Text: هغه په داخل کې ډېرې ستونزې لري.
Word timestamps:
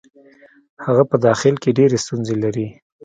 هغه 0.85 1.03
په 1.09 1.15
داخل 1.25 1.55
کې 1.61 1.75
ډېرې 1.77 1.97
ستونزې 2.05 2.35
لري. 2.43 2.67